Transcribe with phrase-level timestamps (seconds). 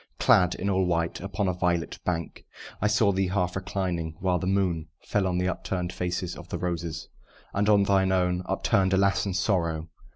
[0.17, 2.43] Clad all in white, upon a violet bank
[2.81, 6.57] I saw thee half reclining; while the moon Fell on the upturn'd faces of the
[6.57, 7.07] roses,
[7.53, 9.89] And on thine own, upturn'd alas, in sorrow!